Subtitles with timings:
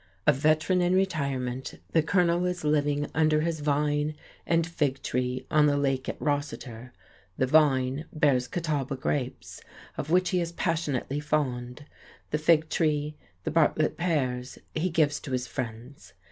[0.25, 4.15] A veteran in retirement, the Colonel is living under his vine
[4.47, 6.91] and fig tree on the lake at Rossiter;
[7.37, 9.61] the vine bears Catawba grapes,
[9.99, 11.85] of which he is passionately fond;
[12.31, 16.13] the fig tree, the Bartlett pears he gives to his friends.